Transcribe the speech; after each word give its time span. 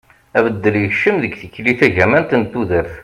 abeddel 0.37 0.75
yekcem 0.81 1.15
deg 1.23 1.33
tikli 1.39 1.73
tagamant 1.79 2.31
n 2.39 2.43
tudert 2.51 2.93